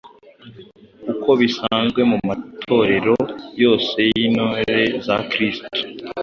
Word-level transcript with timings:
uko 1.11 1.29
bisanzwe 1.39 2.01
mu 2.11 2.17
matorero 2.27 3.15
yose 3.63 3.99
y’intore 4.17 4.79
za 5.05 5.17
Kristo. 5.31 5.67